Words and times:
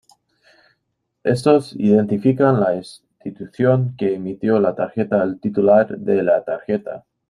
Estos 1.23 1.73
identifican 1.75 2.59
la 2.59 2.75
institución 2.75 3.95
que 3.95 4.15
emitió 4.15 4.59
la 4.59 4.73
tarjeta 4.73 5.21
al 5.21 5.39
titular 5.39 5.95
de 5.99 6.23
la 6.23 6.43
tarjeta. 6.43 7.05